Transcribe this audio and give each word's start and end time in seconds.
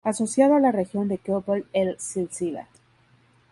Asociado 0.03 0.55
a 0.55 0.59
la 0.59 0.71
región 0.71 1.07
de 1.07 1.19
"Gebel 1.19 1.67
el-Silsila". 1.73 2.67